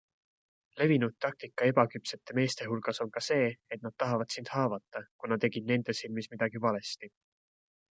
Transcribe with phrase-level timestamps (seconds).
[0.77, 5.71] Levinud taktika ebaküpsete meeste hulgas on ka see, et nad tahavad sind haavata, kuna tegid
[5.75, 7.15] nende silmis midagi valesti.